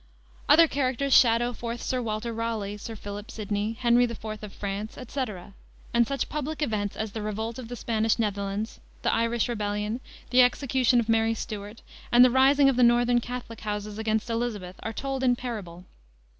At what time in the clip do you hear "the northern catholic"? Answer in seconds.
12.77-13.61